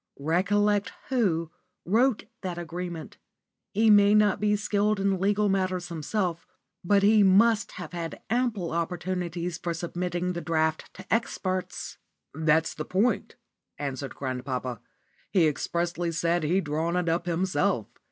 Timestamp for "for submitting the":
9.59-10.41